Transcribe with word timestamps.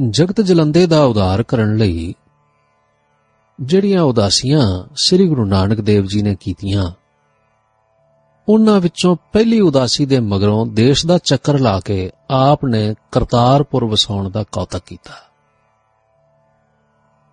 ਜਗਤ 0.00 0.40
ਜਲੰਦੇ 0.40 0.86
ਦਾ 0.86 1.04
ਉਧਾਰ 1.04 1.42
ਕਰਨ 1.42 1.76
ਲਈ 1.76 2.14
ਜਿਹੜੀਆਂ 3.60 4.02
ਉਦਾਸੀਆਂ 4.02 4.84
ਸ੍ਰੀ 4.96 5.28
ਗੁਰੂ 5.28 5.44
ਨਾਨਕ 5.44 5.80
ਦੇਵ 5.80 6.04
ਜੀ 6.04 6.22
ਨੇ 6.22 6.34
ਕੀਤੀਆਂ, 6.34 6.92
ਉਹਨਾਂ 8.48 8.80
ਵਿੱਚੋਂ 8.80 9.16
ਪਹਿਲੀ 9.32 9.60
ਉਦਾਸੀ 9.60 10.06
ਦੇ 10.06 10.20
ਮਗਰੋਂ 10.20 10.66
ਦੇਸ਼ 10.66 11.06
ਦਾ 11.06 11.18
ਚੱਕਰ 11.18 11.58
ਲਾ 11.58 11.80
ਕੇ 11.80 12.10
ਆਪ 12.30 12.64
ਨੇ 12.64 12.94
ਕਰਤਾਰਪੁਰ 13.12 13.84
ਵਸਾਉਣ 13.84 14.30
ਦਾ 14.30 14.44
ਕੌਤਕ 14.52 14.82
ਕੀਤਾ। 14.86 15.14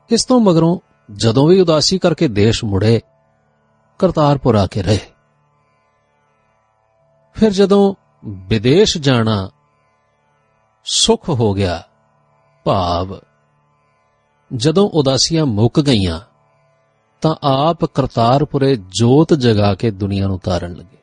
ਇਸ 0.10 0.26
ਤੋਂ 0.26 0.40
ਮਗਰੋਂ 0.40 0.80
ਜਦੋਂ 1.14 1.48
ਵੀ 1.48 1.62
ਉਦਾਸੀ 1.62 2.00
ਕਰਕੇ 2.00 2.28
ਦੇਸ਼ 2.28 2.64
ਮੁੜੇ, 2.64 3.02
ਕਰਤਾਰਪੁਰ 4.00 4.56
ਆ 4.56 4.68
ਕੇ 4.68 4.84
ਰਹੇ। 4.84 5.00
ਫਿਰ 7.34 7.52
ਜਦੋਂ 7.52 7.94
ਵਿਦੇਸ਼ 8.26 8.98
ਜਾਣਾ 8.98 9.50
ਸੁਖ 10.86 11.30
ਹੋ 11.30 11.54
ਗਿਆ 11.54 11.84
ਭਾਵ 12.64 13.20
ਜਦੋਂ 14.56 14.90
ਉਦਾਸੀਆਂ 14.90 15.46
ਮੁੱਕ 15.46 15.82
ਗਈਆਂ 15.82 16.20
ਤਾਂ 17.22 17.36
ਆਪ 17.44 17.86
ਕਰਤਾਰਪੁਰੇ 17.86 18.76
ਜੋਤ 18.76 19.34
ਜਗਾ 19.34 19.76
ਕੇ 19.76 19.92
ਦੁਨੀਆ 19.92 20.28
ਨੂੰ 20.28 20.40
ਤਾਰਨ 20.40 20.74
ਲੱਗੇ। 20.74 20.98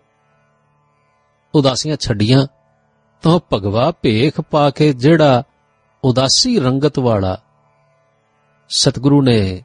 ਉਦਾਸੀਆਂ 1.54 1.96
ਛੱਡੀਆਂ 1.96 2.46
ਤਾਂ 3.22 3.40
ਭਗਵਾ 3.52 3.92
ਭੇਖ 4.02 4.40
ਪਾ 4.40 4.70
ਕੇ 4.70 4.92
ਜਿਹੜਾ 4.92 5.42
ਉਦਾਸੀ 6.04 6.60
ਰੰਗਤ 6.60 6.98
ਵਾਲਾ 6.98 7.38
ਸਤਿਗੁਰੂ 8.68 9.22
ਨੇ 9.22 9.64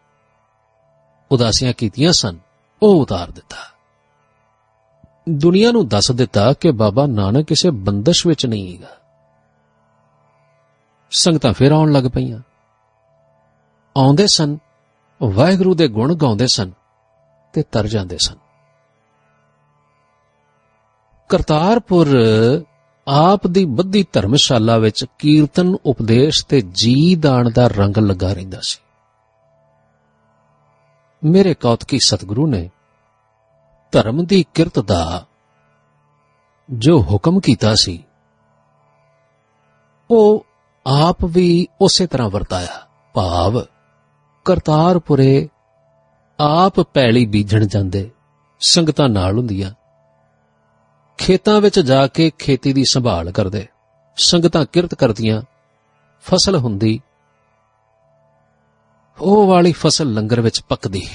ਉਦਾਸੀਆਂ 1.31 1.73
ਕੀਤੀਆਂ 1.73 2.13
ਸਨ, 2.13 2.37
ਉਹ 2.83 3.01
ਉਤਾਰ 3.01 3.31
ਦਿੱਤਾ। 3.31 3.57
ਦੁਨੀਆ 5.29 5.71
ਨੂੰ 5.71 5.87
ਦੱਸ 5.87 6.11
ਦਿੱਤਾ 6.11 6.53
ਕਿ 6.53 6.71
ਬਾਬਾ 6.71 7.05
ਨਾਨਕ 7.05 7.45
ਕਿਸੇ 7.47 7.69
ਬੰਦਸ਼ 7.69 8.27
ਵਿੱਚ 8.27 8.45
ਨਹੀਂ 8.45 8.77
ਹੈਗਾ। 8.77 9.04
ਸੰਗਤਾਂ 11.11 11.53
ਫਿਰ 11.53 11.71
ਆਉਣ 11.71 11.91
ਲੱਗ 11.91 12.03
ਪਈਆਂ। 12.13 12.39
ਆਉਂਦੇ 13.97 14.27
ਸਨ, 14.27 14.57
ਵਾਹਿਗੁਰੂ 15.21 15.75
ਦੇ 15.75 15.87
ਗੁਣ 15.87 16.13
ਗਾਉਂਦੇ 16.15 16.47
ਸਨ 16.53 16.71
ਤੇ 17.53 17.63
ਤਰ 17.71 17.87
ਜਾਂਦੇ 17.87 18.17
ਸਨ। 18.17 18.35
ਕਰਤਾਰਪੁਰ 21.29 22.07
ਆਪ 23.07 23.47
ਦੀ 23.47 23.65
ਬੱਧੀ 23.65 24.05
ਧਰਮਸ਼ਾਲਾ 24.13 24.77
ਵਿੱਚ 24.77 25.05
ਕੀਰਤਨ 25.19 25.75
ਉਪਦੇਸ਼ 25.85 26.45
ਤੇ 26.45 26.61
ਜੀ 26.61 27.15
ਦਾਨ 27.15 27.51
ਦਾ 27.55 27.67
ਰੰਗ 27.67 27.97
ਲੱਗਾ 27.97 28.33
ਰਹਿੰਦਾ 28.33 28.59
ਸੀ। 28.61 28.81
ਮੇਰੇ 31.23 31.53
ਕੌਤਕੀ 31.53 31.99
ਸਤਿਗੁਰੂ 32.05 32.47
ਨੇ 32.47 32.69
ਧਰਮ 33.91 34.25
ਦੀ 34.25 34.45
ਕਿਰਤ 34.53 34.79
ਦਾ 34.79 35.25
ਜੋ 36.69 36.99
ਹੁਕਮ 37.01 37.39
ਕੀਤਾ 37.39 37.73
ਸੀ, 37.75 38.03
ਉਹ 40.11 40.45
ਆਪ 40.87 41.25
ਵੀ 41.25 41.67
ਉਸੇ 41.81 42.07
ਤਰ੍ਹਾਂ 42.07 42.29
ਵਰਤਾਇਆ। 42.29 42.87
ਭਾਵ, 43.13 43.61
ਕਰਤਾਰਪੁਰੇ 44.45 45.49
ਆਪ 46.39 46.79
ਪੈਲੀ 46.79 47.25
ਬੀਜਣ 47.25 47.65
ਜਾਂਦੇ, 47.65 48.11
ਸੰਗਤਾਂ 48.61 49.09
ਨਾਲ 49.09 49.37
ਹੁੰਦੀਆਂ। 49.37 49.71
ਖੇਤਾਂ 51.17 51.61
ਵਿੱਚ 51.61 51.79
ਜਾ 51.79 52.07
ਕੇ 52.07 52.31
ਖੇਤੀ 52.39 52.73
ਦੀ 52.73 52.83
ਸੰਭਾਲ 52.83 53.31
ਕਰਦੇ, 53.31 53.67
ਸੰਗਤਾਂ 54.17 54.65
ਕਿਰਤ 54.65 54.95
ਕਰਦੀਆਂ, 54.95 55.41
ਫਸਲ 56.23 56.55
ਹੁੰਦੀ। 56.55 57.01
ਉਹ 59.21 59.47
ਵਾਲੀ 59.47 59.71
ਫਸਲ 59.71 60.13
ਲੰਗਰ 60.13 60.41
ਵਿੱਚ 60.41 60.61
ਪੱਕਦੀ। 60.69 61.07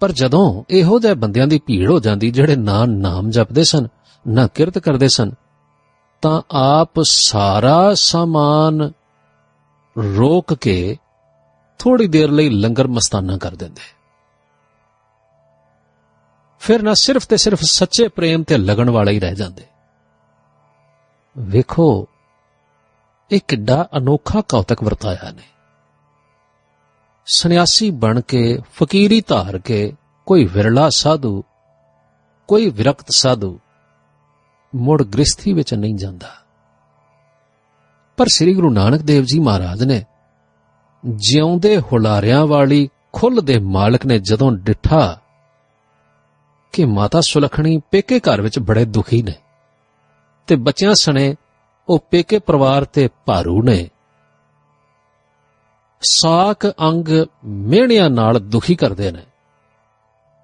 ਪਰ 0.00 0.12
ਜਦੋਂ 0.12 0.64
ਇਹੋ 0.70 1.00
ਜਿਹੇ 1.00 1.14
ਬੰਦਿਆਂ 1.14 1.46
ਦੀ 1.46 1.58
ਭੀੜ 1.58 1.90
ਹੋ 1.90 2.00
ਜਾਂਦੀ 2.00 2.30
ਜਿਹੜੇ 2.30 2.56
ਨਾ 2.56 2.84
ਨਾਮ 2.86 3.30
ਜਪਦੇ 3.30 3.64
ਸਨ, 3.64 3.86
ਨਾ 4.28 4.46
ਕਿਰਤ 4.46 4.78
ਕਰਦੇ 4.78 5.08
ਸਨ 5.08 5.32
ਤਾਂ 6.22 6.42
ਆਪ 6.50 7.00
ਸਾਰਾ 7.02 7.94
ਸਾਮਾਨ 7.94 8.92
ਰੋਕ 10.16 10.54
ਕੇ 10.54 10.96
ਥੋੜੀ 11.78 12.06
ਦੇਰ 12.06 12.30
ਲਈ 12.30 12.50
ਲੰਗਰ 12.50 12.86
ਮਸਤਾਨਾ 12.86 13.38
ਕਰ 13.38 13.54
ਦਿੰਦੇ। 13.54 13.80
ਫਿਰ 16.60 16.82
ਨਾ 16.82 16.94
ਸਿਰਫ 16.94 17.26
ਤੇ 17.26 17.36
ਸਿਰਫ 17.36 17.60
ਸੱਚੇ 17.62 18.08
ਪ੍ਰੇਮ 18.08 18.42
ਤੇ 18.42 18.58
ਲਗਣ 18.58 18.90
ਵਾਲੇ 18.90 19.12
ਹੀ 19.12 19.20
ਰਹਿ 19.20 19.34
ਜਾਂਦੇ। 19.34 19.66
ਵੇਖੋ, 21.38 22.08
ਇਹ 23.30 23.40
ਕਿੱਡਾ 23.48 23.88
ਅਨੋਖਾ 23.96 24.40
ਕੌਤਕ 24.40 24.82
ਵਰਤਾਇਆ 24.82 25.30
ਨੇ। 25.30 25.42
ਸੰਨਿਆਸੀ 27.26 27.90
ਬਣ 27.90 28.20
ਕੇ, 28.20 28.58
ਫਕੀਰੀ 28.74 29.20
ਧਾਰ 29.20 29.58
ਕੇ, 29.58 29.94
ਕੋਈ 30.26 30.44
ਵਿਰਲਾ 30.44 30.88
ਸਾਧੂ, 30.88 31.44
ਕੋਈ 32.48 32.70
ਵਿਰਕਤ 32.70 33.06
ਸਾਧੂ 33.10 33.60
ਮੁੜ 34.74 35.02
ਗ੍ਰਸਥੀ 35.02 35.52
ਵਿੱਚ 35.52 35.74
ਨਹੀਂ 35.74 35.94
ਜਾਂਦਾ। 35.94 36.28
ਪਰ 38.16 38.26
ਸ੍ਰੀ 38.26 38.54
ਗੁਰੂ 38.54 38.70
ਨਾਨਕ 38.70 39.00
ਦੇਵ 39.00 39.22
ਜੀ 39.22 39.40
ਮਹਾਰਾਜ 39.40 39.84
ਨੇ 39.84 40.04
ਜਿਉਂਦੇ 41.06 41.78
ਹੁਲਾਰਿਆਂ 41.78 42.46
ਵਾਲੀ 42.46 42.88
ਖੁੱਲ 43.12 43.40
ਦੇ 43.40 43.58
ਮਾਲਕ 43.58 44.06
ਨੇ 44.06 44.18
ਜਦੋਂ 44.18 44.52
ਡਿਠਾ 44.52 45.20
ਕਿ 46.72 46.84
ਮਾਤਾ 46.84 47.20
ਸੁਲਖਣੀ 47.20 47.80
ਪੇਕੇ 47.90 48.18
ਘਰ 48.18 48.40
ਵਿੱਚ 48.40 48.58
ਬੜੇ 48.58 48.84
ਦੁਖੀ 48.84 49.22
ਨੇ 49.22 49.34
ਤੇ 50.46 50.56
ਬੱਚਿਆਂ 50.56 50.94
ਸਣੇ 50.94 51.36
ਉਹ 51.88 51.98
ਪੇਕੇ 52.10 52.38
ਪਰਿਵਾਰ 52.38 52.84
ਤੇ 52.84 53.08
ਭਾਰੂ 53.26 53.62
ਨੇ। 53.62 53.88
ਸਾਖ 56.02 56.66
ਅੰਗ 56.66 57.08
ਮਿਹਣਿਆਂ 57.44 58.10
ਨਾਲ 58.10 58.40
ਦੁਖੀ 58.40 58.74
ਕਰਦੇ 58.74 59.12
ਨੇ 59.12 59.26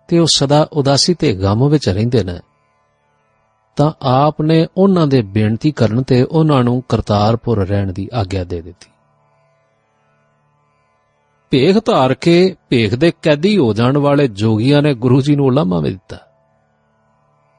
ਤੇ 0.09 0.19
ਉਹ 0.19 0.27
ਸਦਾ 0.35 0.69
ਉਦਾਸੀ 0.73 1.15
ਤੇ 1.15 1.33
ਗਮ 1.33 1.69
ਵਿੱਚ 1.69 1.89
ਰਹਿੰਦੇ 1.89 2.25
ਨੇ। 2.25 2.41
ਤਾਂ 3.79 3.93
ਆਪ 4.03 4.43
ਨੇ 4.43 4.67
ਉਹਨਾਂ 4.77 5.07
ਦੇ 5.07 5.23
ਬੇਨਤੀ 5.23 5.73
ਕਰਨ 5.73 6.03
ਤੇ 6.03 6.23
ਉਹਨਾਂ 6.23 6.65
ਨੂੰ 6.65 6.83
ਕਰਤਾਰਪੁਰ 6.89 7.69
ਰਹਿਣ 7.69 7.93
ਦੀ 7.93 8.09
ਆਗਿਆ 8.15 8.45
ਦੇ 8.45 8.61
ਦਿੱਤੀ। 8.61 8.91
ਭੇਖ 11.51 11.77
ਧਾਰ 11.85 12.15
ਕੇ 12.15 12.57
ਭੇਖ 12.69 12.95
ਦੇ 12.95 13.13
ਕੈਦੀ 13.23 13.59
ਹੋ 13.59 13.73
ਜਾਣ 13.73 13.99
ਵਾਲੇ 13.99 14.29
ਜੋਗੀਆਂ 14.29 14.83
ਨੇ 14.83 14.95
ਗੁਰੂ 14.95 15.21
ਜੀ 15.21 15.37
ਨੂੰ 15.37 15.47
ਉਲਾਮਾ 15.47 15.81
ਦਿੱਤਾ। 15.81 16.19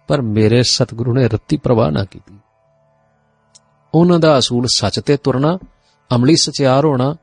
ਪਰ 0.07 0.21
ਮੇਰੇ 0.21 0.63
ਸਤਿਗੁਰੂ 0.63 1.13
ਨੇ 1.13 1.27
ਰੱਤੀ 1.27 1.57
ਪ੍ਰਵਾਹ 1.57 1.91
ਨਾ 1.91 2.05
ਕੀਤੀ। 2.05 2.39
ਉਹਨਾਂ 3.93 4.19
ਦਾ 4.19 4.37
ਅਸੂਲ 4.37 4.65
ਸੱਚ 4.73 4.99
ਤੇ 4.99 5.17
ਤੁਰਨਾ, 5.17 5.59
ਅਮਲੀ 6.15 6.35
ਸਚਿਆਰ 6.35 6.85
ਹੋਣਾ, 6.85 7.15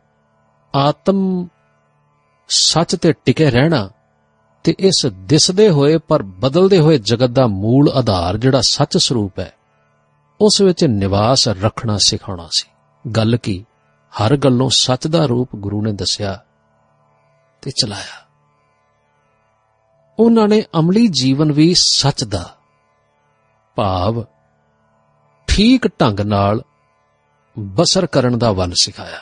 ਆਤਮ 0.74 1.48
ਸੱਚ 2.48 2.96
ਤੇ 2.96 3.12
ਟਿਕੇ 3.12 3.50
ਰਹਿਣਾ 3.50 3.90
ਤੇ 4.66 4.74
ਇਸ 4.78 5.06
ਦਿਸਦੇ 5.12 5.70
ਹੋਏ 5.70 5.98
ਪਰ 5.98 6.22
ਬਦਲਦੇ 6.22 6.78
ਹੋਏ 6.78 6.98
ਜਗਤ 6.98 7.30
ਦਾ 7.30 7.46
ਮੂਲ 7.46 7.88
ਆਧਾਰ 7.88 8.36
ਜਿਹੜਾ 8.36 8.60
ਸੱਚ 8.60 8.98
ਸਰੂਪ 8.98 9.38
ਹੈ, 9.38 9.52
ਉਸ 10.40 10.60
ਵਿੱਚ 10.60 10.84
ਨਿਵਾਸ 10.84 11.48
ਰੱਖਣਾ 11.48 11.98
ਸਿਖਾਉਣਾ 11.98 12.48
ਸੀ। 12.50 12.68
ਗੱਲ 13.10 13.36
ਕੀ? 13.36 13.64
ਹਰ 14.12 14.36
ਗੱਲੋਂ 14.36 14.70
ਸੱਚ 14.72 15.06
ਦਾ 15.06 15.24
ਰੂਪ 15.26 15.48
ਗੁਰੂ 15.56 15.82
ਨੇ 15.82 15.92
ਦੱਸਿਆ 15.92 16.44
ਤੇ 17.62 17.70
ਚਲਾਇਆ। 17.70 18.26
ਉਹਨਾਂ 20.18 20.48
ਨੇ 20.48 20.64
ਅਮਲੀ 20.78 21.08
ਜੀਵਨ 21.08 21.52
ਵੀ 21.52 21.74
ਸੱਚ 21.76 22.24
ਦਾ 22.24 22.56
ਭਾਵ 23.76 24.24
ਠੀਕ 25.46 25.86
ਢੰਗ 26.00 26.20
ਨਾਲ 26.20 26.62
ਬਸਰ 27.58 28.06
ਕਰਨ 28.06 28.38
ਦਾ 28.38 28.52
ਵੱਲ 28.52 28.72
ਸਿਖਾਇਆ। 28.74 29.20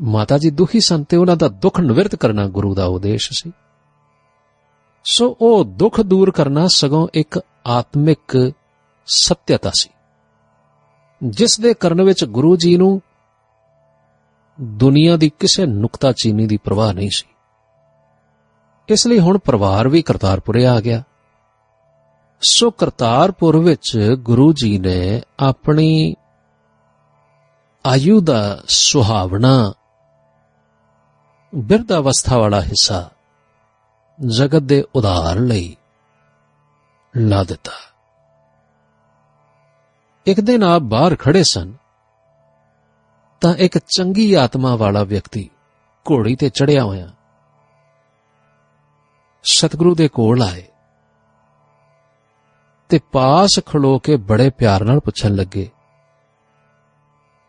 ਮਾਤਾ 0.00 0.38
ਜੀ 0.38 0.50
ਦੁਖੀ 0.50 0.80
ਸਨ 0.80 1.04
ਤੇ 1.04 1.16
ਉਹਨਾਂ 1.16 1.36
ਦਾ 1.36 1.48
ਦੁੱਖ 1.48 1.80
ਨਿਵਰਤ 1.80 2.16
ਕਰਨਾ 2.16 2.46
ਗੁਰੂ 2.46 2.74
ਦਾ 2.74 2.84
ਉਦੇਸ਼ 2.84 3.28
ਸੀ। 3.32 3.52
ਸੋ 5.10 5.36
ਉਹ 5.40 5.64
ਦੁੱਖ 5.64 6.00
ਦੂਰ 6.00 6.30
ਕਰਨਾ 6.30 6.66
ਸਗੋਂ 6.74 7.08
ਇੱਕ 7.14 7.40
ਆਤਮਿਕ 7.66 8.52
ਸਤਿਅਤਾ 9.06 9.70
ਸੀ, 9.74 9.90
ਜਿਸ 11.24 11.60
ਦੇ 11.60 11.74
ਕਰਨ 11.74 12.02
ਵਿੱਚ 12.02 12.24
ਗੁਰੂ 12.24 12.56
ਜੀ 12.56 12.76
ਨੂੰ 12.76 13.02
ਦੁਨੀਆ 14.60 15.16
ਦੀ 15.16 15.30
ਕਿਸੇ 15.30 15.66
ਨੁਕਤਾ 15.66 16.12
ਚੀਨੀ 16.12 16.46
ਦੀ 16.46 16.56
ਪਰਵਾਹ 16.56 16.92
ਨਹੀਂ 16.92 17.10
ਸੀ। 17.14 17.26
ਇਸ 18.88 19.06
ਲਈ 19.06 19.18
ਹੁਣ 19.18 19.38
ਪਰਿਵਾਰ 19.38 19.88
ਵੀ 19.88 20.02
ਕਰਤਾਰਪੁਰੇ 20.02 20.66
ਆ 20.66 20.80
ਗਿਆ। 20.80 21.02
ਸੋ 22.40 22.70
ਕਰਤਾਰਪੁਰ 22.70 23.56
ਵਿੱਚ 23.56 24.16
ਗੁਰੂ 24.18 24.52
ਜੀ 24.52 24.78
ਨੇ 24.78 25.22
ਆਪਣੀ 25.38 26.14
ਆਯੂ 27.86 28.20
ਦਾ 28.20 28.62
ਸੁਹਾਵਣਾ 28.68 29.72
ਬਿਰਧ 31.54 31.92
ਅਵਸਥਾ 31.92 32.38
ਵਾਲਾ 32.38 32.62
ਹਿੱਸਾ 32.62 33.10
ਜਗਤ 34.18 34.62
ਦੇ 34.62 34.84
ਉਧਾਰ 34.94 35.38
ਲਈ 35.38 35.76
ਲਾ 37.16 37.42
ਦਿੱਤਾ। 37.44 37.72
ਇੱਕ 40.26 40.40
ਦਿਨ 40.40 40.62
ਆਪ 40.62 40.82
ਬਾਹਰ 40.82 41.16
ਖੜੇ 41.16 41.42
ਸਨ, 41.42 41.72
ਤਾਂ 43.42 43.54
ਇੱਕ 43.54 43.78
ਚੰਗੀ 43.78 44.32
ਆਤਮਾ 44.34 44.74
ਵਾਲਾ 44.76 45.02
ਵਿਅਕਤੀ 45.04 45.48
ਘੋੜੀ 46.06 46.34
ਤੇ 46.36 46.48
ਚੜਿਆ 46.48 46.84
ਹੋਇਆ। 46.84 47.08
ਸਤਿਗੁਰੂ 49.44 49.94
ਦੇ 49.94 50.08
ਕੋਲ 50.08 50.42
ਆਏ 50.42 50.64
ਤੇ 52.88 53.00
ਪਾਸ 53.12 53.60
ਖਲੋ 53.66 53.98
ਕੇ 53.98 54.16
ਬੜੇ 54.16 54.50
ਪਿਆਰ 54.50 54.84
ਨਾਲ 54.84 55.00
ਪੁੱਛਣ 55.00 55.34
ਲੱਗੇ, 55.34 55.68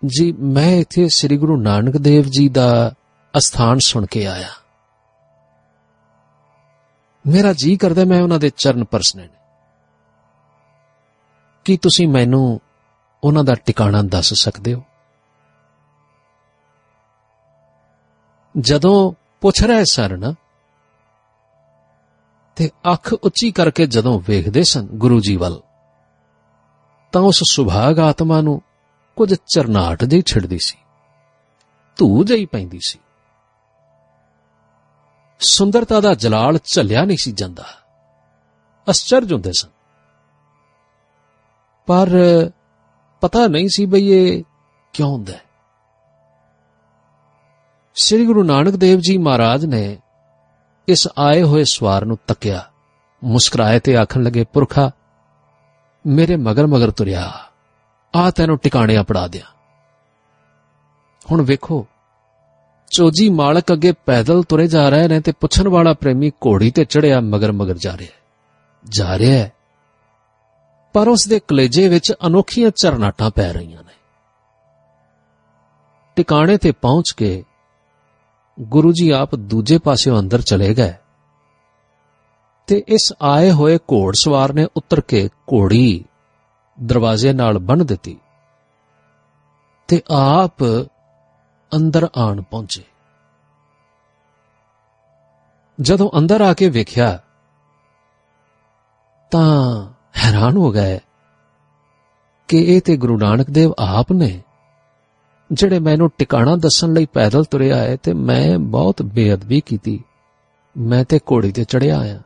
ਜੀ, 0.06 0.32
ਮੈਂ 0.32 0.72
ਇੱਥੇ 0.72 1.08
ਸ੍ਰੀ 1.08 1.38
ਗੁਰੂ 1.38 1.62
ਨਾਨਕ 1.62 1.98
ਦੇਵ 1.98 2.26
ਜੀ 2.30 2.50
ਦਾ 2.50 2.94
ਅਸਥਾਨ 3.34 3.78
ਸੁਣ 3.80 4.06
ਕੇ 4.06 4.26
ਆਇਆ। 4.28 4.50
ਮੇਰਾ 7.28 7.54
ਜੀ 7.54 7.78
ਕਰਦਾ, 7.78 8.06
ਮੈਂ 8.06 8.22
ਉਹਨਾਂ 8.22 8.40
ਦੇ 8.40 8.50
ਚਰਨ 8.50 8.84
ਪਰਸਣੇ 8.84 9.24
ਨੇ। 9.24 9.38
ਕੀ 11.66 11.78
ਤੁਸੀਂ 11.78 12.08
ਮੈਨੂੰ 12.08 12.62
ਉਹਨਾਂ 13.24 13.44
ਦਾ 13.44 13.56
ਟਿਕਾਣਾ 13.56 14.02
ਦੱਸ 14.02 14.34
ਸਕਦੇ 14.34 14.74
ਹੋ? 14.74 14.84
ਜਦੋਂ 18.56 19.12
ਪੁੱਛ 19.42 19.64
ਰਹੇ 19.64 19.84
ਸਨ 19.86 20.34
ਤੇ 22.56 22.70
ਅੱਖ 22.94 23.14
ਉੱਚੀ 23.14 23.52
ਕਰਕੇ 23.52 23.86
ਜਦੋਂ 23.88 24.20
ਵੇਖਦੇ 24.28 24.64
ਸਨ 24.64 24.86
ਗੁਰੂ 24.86 25.20
ਜੀ 25.20 25.36
ਵੱਲ, 25.36 25.62
ਤਾਂ 27.12 27.22
ਉਸ 27.22 27.40
ਸੁਭਾਗ 27.52 28.00
ਆਤਮਾ 28.00 28.42
ਨੂੰ 28.42 28.62
ਕੁਝ 29.16 29.34
ਚਰਨਾਟ 29.34 30.04
ਜਿਹੀ 30.04 30.22
ਛਿੜਦੀ 30.22 30.58
ਸੀ 30.62 30.78
ਧੂ 31.98 32.24
ਜਈ 32.24 32.46
ਪੈਂਦੀ 32.46 32.80
ਸੀ। 32.84 33.00
ਸੁੰਦਰਤਾ 35.40 36.00
ਦਾ 36.00 36.14
ਜਲਾਲ 36.14 36.60
ਝੱਲਿਆ 36.64 37.06
ਨਹੀਂ 37.06 37.18
ਸੀ 37.18 37.32
ਜਾਂਦਾ। 37.32 37.64
ਅਸਚਰਜ 38.90 39.34
ਹੁੰਦੇ 39.34 39.52
ਸਨ। 39.54 39.70
ਪਰ 41.88 42.10
ਪਤਾ 43.22 43.48
ਨਹੀਂ 43.48 43.70
ਸੀ 43.70 43.86
ਬਈ 43.86 44.08
ਇਹ 44.08 44.44
ਕਿਉਂ 44.94 45.10
ਹੁੰਦਾ 45.10 45.34
ਹੈ। 45.34 45.42
ਸ੍ਰੀ 47.96 48.26
ਗੁਰੂ 48.26 48.44
ਨਾਨਕ 48.44 48.76
ਦੇਵ 48.76 49.00
ਜੀ 49.00 49.18
ਮਹਾਰਾਜ 49.18 49.66
ਨੇ 49.66 49.98
ਇਸ 50.88 51.08
ਆਏ 51.18 51.44
ਹੋਏ 51.44 51.64
ਸਵਾਰ 51.64 52.06
ਨੂੰ 52.06 52.18
ਤੱਕਿਆ, 52.28 52.72
ਮੁਸਕਰਾਏ 53.24 53.80
ਤੇ 53.80 53.98
ਆਖਣ 53.98 54.24
ਲੱਗੇ, 54.24 54.44
ਪੁਰਖਾ, 54.44 54.92
ਮੇਰੇ 56.08 56.36
ਮਗਰ 56.36 56.68
ਮਗਰ 56.68 56.92
ਤੁਰਿਆ, 56.92 57.34
ਆ 58.16 58.32
ਤੈਨੂੰ 58.32 58.58
ਟਿਕਾਣਿਆ 58.58 59.04
ਪੜਾ 59.04 59.28
ਦਿਆਂ। 59.28 59.52
ਹੁਣ 61.32 61.42
ਵੇਖੋ 61.42 61.88
ਚੋਜੀ 62.90 63.30
ਮਾਲਕ 63.30 63.74
ਅੱਗੇ 63.74 63.94
ਪੈਦਲ 64.06 64.44
ਤੁਰੇ 64.44 64.68
ਜਾ 64.68 64.90
ਰਹੇ 64.90 65.08
ਨੇ 65.08 65.22
ਤੇ 65.22 65.32
ਪੁੱਛਣ 65.32 65.68
ਵਾਲਾ 65.68 65.94
ਪ੍ਰੇਮੀ 65.94 66.30
ਘੋੜੀ 66.30 66.72
ਤੇ 66.72 66.86
ਚੜਿਆ 66.86 67.20
ਮਗਰ 67.20 67.52
ਮਗਰ 67.52 67.78
ਜਾ 67.78 67.98
ਰਿਹਾ 67.98 68.10
ਹੈ। 68.12 68.20
ਜਾ 68.90 69.18
ਰਿਹਾ 69.18 69.38
ਹੈ। 69.38 69.52
ਪਰ 70.94 71.08
ਉਸ 71.08 71.26
ਦੇ 71.30 71.40
ਕਲੇਜੇ 71.40 71.88
ਵਿੱਚ 71.88 72.14
ਅਨੋਖੀਆਂ 72.28 72.72
ਚਰਨਾਟਾਂ 72.72 73.32
ਪੈ 73.32 73.54
ਰਹੀਆਂ 73.54 73.84
ਨੇ। 73.84 73.94
ਟਿਕਾਣੇ 76.16 76.58
ਤੇ 76.58 76.72
ਪਹੁੰਚ 76.72 77.12
ਕੇ 77.18 77.44
ਗੁਰੂ 78.62 78.92
ਜੀ 78.92 79.10
ਆਪ 79.10 79.36
ਦੂਜੇ 79.36 79.78
ਪਾਸਿਓਂ 79.78 80.20
ਅੰਦਰ 80.20 80.42
ਚਲੇ 80.42 80.74
ਗਏ 80.74 80.94
ਤੇ 82.68 82.84
ਇਸ 82.88 83.14
ਆਏ 83.22 83.52
ਹੋਏ 83.52 83.78
ਘੋੜਸਵਾਰ 83.78 84.54
ਨੇ 84.54 84.68
ਉੱਤਰ 84.78 85.02
ਕੇ 85.02 85.28
ਘੋੜੀ 85.28 86.06
ਦਰਵਾਜ਼ੇ 86.84 87.34
ਨਾਲ 87.34 87.58
ਬੰਨ 87.58 87.86
ਦਿੱਤੀ 87.86 88.18
ਤੇ 89.88 90.02
ਆਪ 90.12 90.58
ਅੰਦਰ 91.76 92.08
ਆਣ 92.18 92.42
ਪਹੁੰਚੇ। 92.42 92.84
ਜਦੋਂ 95.82 96.12
ਅੰਦਰ 96.18 96.42
ਆ 96.42 96.54
ਕੇ 96.54 96.70
ਵੇਖਿਆ, 96.70 97.20
ਤਾਂ 99.32 99.86
ਹੈਰਾਨ 100.18 100.58
ਹੋ 100.58 100.72
ਗਏ 100.72 101.00
ਕਿ 102.48 102.76
ਇਹ 102.76 102.82
ਤੇ 102.82 102.98
ਗੁਰੂ 102.98 103.18
ਨਾਨਕ 103.18 103.50
ਦੇਵ 103.50 103.74
ਆਪ 103.80 104.12
ਨੇ, 104.12 104.44
ਜਿਹੜੇ 105.52 105.80
ਮੈਨੂੰ 105.80 106.12
ਟਿਕਾਣਾ 106.18 106.56
ਦੱਸਣ 106.56 106.94
ਲਈ 106.94 107.06
ਪੈਦਲ 107.06 107.44
ਤੁਰਿਆ 107.44 107.76
ਹੈ 107.76 107.96
ਤੇ 107.96 108.14
ਮੈਂ 108.14 108.60
ਬਹੁਤ 108.60 109.02
ਬੇਅਦਬੀ 109.02 109.62
ਕੀਤੀ। 109.62 110.04
ਮੈਂ 110.78 111.04
ਤੇ 111.04 111.18
ਘੋੜੀ 111.18 111.52
ਤੇ 111.52 111.64
ਚੜਿਆ 111.64 112.00
ਆਇਆ। 112.00 112.20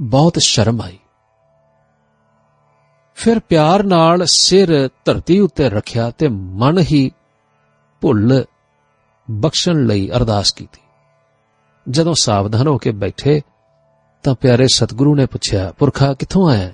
ਬਹੁਤ 0.00 0.34
ਸ਼ਰਮ 0.38 0.82
ਆਈ। 0.82 0.98
ਫਿਰ 3.14 3.38
ਪਿਆਰ 3.38 3.82
ਨਾਲ 3.82 4.26
ਸਿਰ 4.26 4.88
ਧਰਤੀ 5.04 5.38
ਉੱਤੇ 5.38 5.70
ਰੱਖਿਆ 5.70 6.10
ਤੇ 6.10 6.28
ਮਨ 6.28 6.78
ਹੀ 6.78 7.10
ਭੁੱਲ 8.02 8.44
ਬਖਸ਼ਣ 9.30 9.84
ਲਈ 9.86 10.08
ਅਰਦਾਸ 10.10 10.52
ਕੀਤੀ। 10.52 10.80
ਜਦੋਂ 11.86 12.14
ਸਾਵਧਾਨ 12.20 12.66
ਹੋ 12.66 12.78
ਕੇ 12.78 12.90
ਬੈਠੇ, 12.92 13.40
ਤਾਂ 14.24 14.34
ਪਿਆਰੇ 14.34 14.66
ਸਤਿਗੁਰੂ 14.74 15.14
ਨੇ 15.14 15.26
ਪੁੱਛਿਆ, 15.26 15.72
ਪੁਰਖਾ 15.72 16.12
ਕਿੱਥੋਂ 16.14 16.48
ਆਇਆ? 16.50 16.72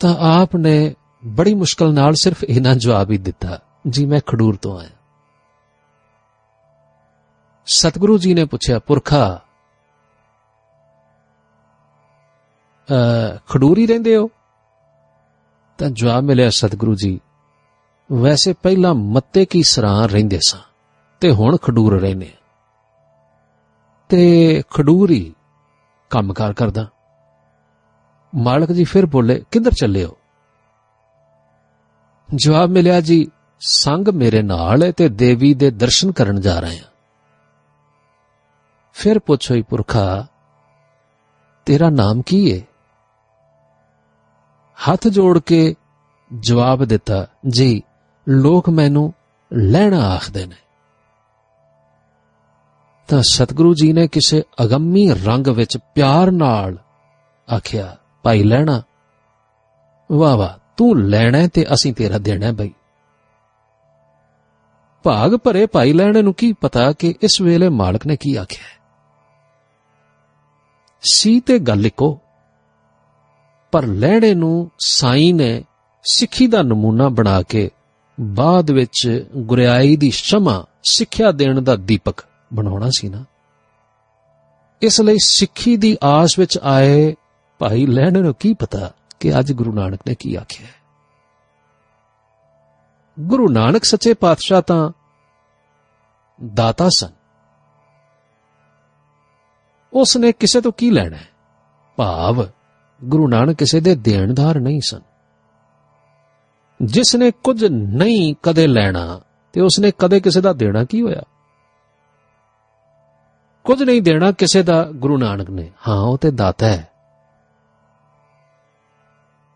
ਤਾਂ 0.00 0.14
ਆਪ 0.30 0.56
ਨੇ 0.56 0.94
ਬੜੀ 1.24 1.54
ਮੁਸ਼ਕਲ 1.54 1.92
ਨਾਲ 1.94 2.14
ਸਿਰਫ 2.14 2.44
ਇਹਨਾਂ 2.44 2.74
ਜਵਾਬ 2.74 3.10
ਹੀ 3.10 3.18
ਦਿੱਤਾ, 3.18 3.58
ਜੀ 3.88 4.06
ਮੈਂ 4.06 4.20
ਖਡੂਰ 4.26 4.56
ਤੋਂ 4.56 4.78
ਆਇਆ। 4.78 4.90
ਸਤਿਗੁਰੂ 7.66 8.18
ਜੀ 8.18 8.34
ਨੇ 8.34 8.44
ਪੁੱਛਿਆ, 8.44 8.78
ਪੁਰਖਾ 8.78 9.40
ਖਡੂਰ 13.48 13.78
ਹੀ 13.78 13.86
ਰਹਿੰਦੇ 13.86 14.16
ਹੋ? 14.16 14.28
ਤਾਂ 15.78 15.90
ਜਵਾਬ 15.90 16.24
ਮਿਲਿਆ, 16.24 16.50
ਸਤਿਗੁਰੂ 16.50 16.94
ਜੀ 16.94 17.20
ਵੈਸੇ 18.12 18.52
ਪਹਿਲਾਂ 18.52 18.94
ਮੱਤੇ 18.94 19.44
ਕੀ 19.44 19.62
ਸਰਾਂ 19.62 20.08
ਰਹਿੰਦੇ 20.08 20.38
ਸਾਂ 20.46 20.60
ਤੇ 21.20 21.30
ਹੁਣ 21.30 21.56
ਖਡੂਰ 21.56 22.00
ਰਹਿੰਦੇ 22.00 22.30
ਤੇ 24.08 24.62
ਖਡੂਰੀ 24.70 25.34
ਕੰਮਕਾਰ 26.10 26.52
ਕਰਦਾ। 26.52 26.86
ਮਾਲਕ 28.32 28.72
ਜੀ 28.72 28.84
ਫਿਰ 28.84 29.06
ਬੋਲੇ, 29.06 29.44
ਕਿੱਧਰ 29.50 29.72
ਚੱਲੇ 29.72 30.04
ਹੋ? 30.04 30.16
ਜਵਾਬ 32.28 32.70
ਮਿਲਿਆ, 32.70 33.00
ਜੀ, 33.00 33.30
ਸੰਗ 33.60 34.08
ਮੇਰੇ 34.08 34.42
ਨਾਲ 34.42 34.82
ਹੈ 34.82 34.90
ਤੇ 34.90 35.08
ਦੇਵੀ 35.08 35.54
ਦੇ 35.54 35.70
ਦਰਸ਼ਨ 35.70 36.12
ਕਰਨ 36.12 36.40
ਜਾ 36.40 36.58
ਰਹੇ 36.60 36.78
ਹਾਂ 36.78 36.90
ਫਿਰ 38.92 39.18
ਪੁੱਛੋਈ 39.18 39.62
ਪੁਰਖਾ, 39.62 40.26
ਤੇਰਾ 41.66 41.90
ਨਾਮ 41.90 42.22
ਕੀ 42.22 42.40
ਹੈ 42.52 42.60
ਹੱਥ 44.78 45.08
ਜੋੜ 45.08 45.38
ਕੇ 45.38 45.74
ਜਵਾਬ 46.30 46.84
ਦਿੱਤਾ, 46.84 47.26
ਜੀ 47.48 47.82
ਲੋਕ 48.28 48.70
ਮੈਨੂੰ 48.70 49.14
ਲੈਣਾ 49.52 49.98
ਆਖਦੇ 49.98 50.46
ਨੇ। 50.46 50.56
ਤਾਂ 53.08 53.22
ਸਤਿਗੁਰੂ 53.22 53.74
ਜੀ 53.74 53.92
ਨੇ 53.92 54.08
ਕਿਸੇ 54.08 54.42
ਅਗੰਮੀ 54.64 55.10
ਰੰਗ 55.10 55.46
ਵਿੱਚ 55.46 55.78
ਪਿਆਰ 55.94 56.30
ਨਾਲ 56.30 56.78
ਆਖਿਆ, 57.56 57.96
ਭਾਈ 58.22 58.42
ਲੈਣਾ। 58.42 58.82
ਵਾਹ 60.12 60.36
ਵਾਹ, 60.36 60.72
ਤੂੰ 60.76 61.08
ਲੈਣਾ 61.08 61.46
ਤੇ 61.46 61.66
ਅਸੀਂ 61.74 61.94
ਤੇਰਾ 61.94 62.18
ਦੇਣਾ 62.18 62.52
ਬਈ। 62.52 62.72
ਭਾਗ 65.02 65.34
ਭਰੇ 65.34 65.66
ਭਾਈ 65.66 65.92
ਲੈਣੇ 65.92 66.22
ਨੂੰ 66.22 66.34
ਕੀ 66.34 66.52
ਪਤਾ 66.52 66.92
ਕਿ 66.92 67.14
ਇਸ 67.22 67.40
ਵੇਲੇ 67.40 67.68
ਮਾਲਕ 67.68 68.06
ਨੇ 68.06 68.16
ਕੀ 68.16 68.36
ਆਖਿਆ 68.36 68.82
ਸੀ 71.02 71.40
ਤੇ 71.40 71.58
ਗੱਲ 71.58 71.86
ਇੱਕੋ। 71.86 72.18
ਪਰ 73.72 73.86
ਲੈਣੇ 73.86 74.34
ਨੂੰ 74.34 74.70
ਸਾਈ 74.78 75.32
ਨੇ 75.32 75.64
ਸਿੱਖੀ 76.04 76.46
ਦਾ 76.46 76.62
ਨਮੂਨਾ 76.62 77.08
ਬਣਾ 77.08 77.42
ਕੇ 77.42 77.70
ਬਾਅਦ 78.20 78.70
ਵਿੱਚ 78.70 79.28
ਗੁਰਿਆਈ 79.36 79.96
ਦੀ 79.96 80.10
ਸ਼ਮਾ 80.10 80.64
ਸਿੱਖਿਆ 80.84 81.30
ਦੇਣ 81.30 81.60
ਦਾ 81.60 81.76
ਦੀਪਕ 81.76 82.14
ਬਣਾਉਣਾ 82.54 82.90
ਸੀ 82.90 83.08
ਨਾ। 83.08 83.24
ਇਸ 84.82 85.00
ਲਈ 85.00 85.16
ਸਿੱਖੀ 85.22 85.76
ਦੀ 85.76 85.96
ਆਸ 86.04 86.38
ਵਿੱਚ 86.38 86.58
ਆਏ 86.58 87.14
ਭਾਈ 87.58 87.86
ਲੈਣੇ 87.86 88.20
ਨੂੰ 88.20 88.34
ਕੀ 88.34 88.54
ਪਤਾ 88.54 88.92
ਕਿ 89.20 89.38
ਅੱਜ 89.38 89.52
ਗੁਰੂ 89.52 89.72
ਨਾਨਕ 89.72 90.00
ਨੇ 90.08 90.14
ਕੀ 90.14 90.34
ਆਖਿਆ 90.34 90.66
ਹੈ। 90.66 90.74
ਗੁਰੂ 93.20 93.48
ਨਾਨਕ 93.48 93.84
ਸੱਚੇ 93.84 94.14
ਪਾਤਸ਼ਾਹ 94.14 94.62
ਤਾਂ 94.62 94.90
ਦਾਤਾ 96.54 96.88
ਸਨ। 96.96 97.10
ਉਸ 99.92 100.16
ਨੇ 100.16 100.32
ਕਿਸੇ 100.32 100.60
ਤੋਂ 100.60 100.72
ਕੀ 100.72 100.90
ਲੈਣਾ 100.90 101.16
ਹੈ? 101.16 101.28
ਭਾਵ 101.96 102.46
ਗੁਰੂ 103.04 103.28
ਨਾਨਕ 103.28 103.56
ਕਿਸੇ 103.56 103.80
ਦੇ 103.80 103.94
ਦੇਣਦਾਰ 103.94 104.60
ਨਹੀਂ 104.60 104.80
ਸਨ। 104.80 105.00
ਜਿਸ 106.82 107.16
ਨੇ 107.16 107.30
ਕੁਝ 107.30 107.64
ਨਹੀਂ 107.64 108.34
ਕਦੇ 108.42 108.66
ਲੈਣਾ 108.66 109.20
ਤੇ 109.52 109.60
ਉਸ 109.60 109.78
ਨੇ 109.80 109.92
ਕਦੇ 109.98 110.20
ਕਿਸੇ 110.20 110.40
ਦਾ 110.40 110.52
ਦੇਣਾ 110.52 110.84
ਕੀ 110.84 111.02
ਹੋਇਆ? 111.02 111.22
ਕੁਝ 113.64 113.82
ਨਹੀਂ 113.82 114.02
ਦੇਣਾ 114.02 114.32
ਕਿਸੇ 114.32 114.62
ਦਾ 114.62 114.88
ਗੁਰੂ 114.94 115.18
ਨਾਨਕ 115.18 115.50
ਨੇ। 115.50 115.70
ਹਾਂ, 115.88 116.00
ਉਹ 116.00 116.18
ਤੇ 116.18 116.30
ਦਾਤਾ 116.30 116.66
ਹੈ। 116.66 116.90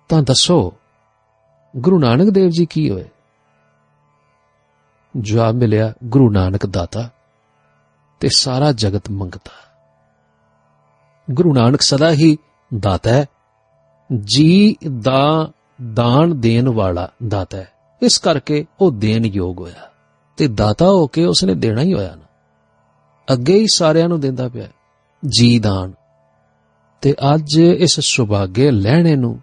ਤਾਂ 0.09 0.23
ਦੱਸੋ, 0.23 0.73
ਗੁਰੂ 1.77 1.99
ਨਾਨਕ 1.99 2.31
ਦੇਵ 2.31 2.49
ਜੀ 2.49 2.67
ਕੀ 2.67 2.91
ਹੋਏ? 2.91 3.09
ਜਵਾਬ 5.21 5.55
ਮਿਲਿਆ, 5.55 5.93
ਗੁਰੂ 6.05 6.31
ਨਾਨਕ 6.31 6.67
ਦਾਤਾ 6.67 7.11
ਤੇ 8.21 8.29
ਸਾਰਾ 8.29 8.73
ਜਗਤ 8.73 9.11
ਮੰਗਤਾ। 9.11 9.51
ਗੁਰੂ 11.31 11.55
ਨਾਨਕ 11.55 11.81
ਸਦਾ 11.81 12.11
ਹੀ 12.11 12.39
ਦਾਤਾ 12.81 13.11
ਹੈ। 13.11 13.27
ਜੀ 14.25 14.77
ਦਾ 14.99 15.51
ਦਾਨ 15.93 16.41
ਦੇਣ 16.41 16.69
ਵਾਲਾ 16.69 17.11
ਦਾਤਾ 17.29 17.59
ਹੈ। 17.59 17.73
ਇਸ 18.03 18.19
ਕਰਕੇ 18.19 18.67
ਉਹ 18.81 18.91
ਦੇਣ 18.91 19.27
ਯੋਗ 19.27 19.61
ਹੋਇਆ। 19.61 19.91
ਤੇ 20.37 20.49
ਦਾਤਾ 20.49 20.87
ਹੋ 20.89 21.07
ਕੇ 21.07 21.25
ਉਸਨੇ 21.25 21.55
ਦੇਣਾ 21.55 21.81
ਹੀ 21.81 21.95
ਹੋਇਆ 21.95 22.15
ਨਾ। 22.15 22.25
ਅੱਗੇ 23.33 23.59
ਹੀ 23.59 23.67
ਸਾਰਿਆਂ 23.73 24.09
ਨੂੰ 24.09 24.21
ਦਿੰਦਾ 24.21 24.49
ਪਿਆ। 24.49 24.69
ਜੀ 25.29 25.59
ਦਾਨ। 25.59 25.93
ਤੇ 27.01 27.15
ਅੱਜ 27.35 27.59
ਇਸ 27.59 28.01
ਸੁਭਾਗੇ 28.01 28.71
ਲੈਣੇ 28.71 29.17
ਨੂੰ 29.17 29.43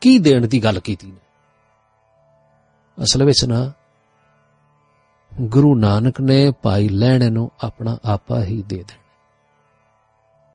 ਕੀ 0.00 0.18
ਦੇਣ 0.18 0.46
ਦੀ 0.46 0.64
ਗੱਲ 0.64 0.80
ਕੀਤੀ 0.80 1.06
ਨੇ? 1.06 1.20
ਅਸਲ 3.02 3.24
ਵਿੱਚ 3.24 3.44
ਨਾ, 3.44 3.72
ਗੁਰੂ 5.40 5.74
ਨਾਨਕ 5.74 6.20
ਨੇ 6.20 6.50
ਭਾਈ 6.50 6.88
ਲੈਣੇ 6.88 7.30
ਨੂੰ 7.30 7.50
ਆਪਣਾ 7.64 7.98
ਆਪਾ 8.04 8.42
ਹੀ 8.42 8.62
ਦੇ 8.62 8.76
ਦੇਣਾ। 8.76 9.07